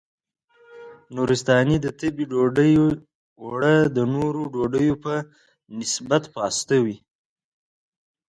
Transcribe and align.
نورستانۍ 1.15 1.77
د 1.81 1.87
تبۍ 1.99 2.25
ډوډۍ 2.31 2.71
اوړه 3.41 3.75
د 3.95 3.97
نورو 4.13 4.41
ډوډیو 4.53 4.95
په 5.03 5.13
نسبت 5.79 6.23
پاسته 6.35 6.75
وي. 6.83 6.97